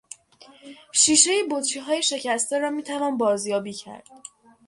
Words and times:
شیشهی 0.91 1.43
بطریهای 1.51 2.03
شکسته 2.03 2.59
را 2.59 2.69
میتوان 2.69 3.17
بازیابی 3.17 3.73
کرد. 3.73 4.07